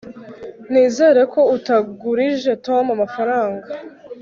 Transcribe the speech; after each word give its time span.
nizere 0.71 1.21
ko 1.33 1.41
utagurije 1.55 2.51
tom 2.65 2.85
amafaranga 2.95 3.67